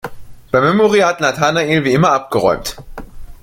Beim 0.51 0.63
Memory 0.63 1.01
hat 1.01 1.21
Nathanael 1.21 1.83
wie 1.83 1.93
immer 1.93 2.11
abgeräumt. 2.11 2.75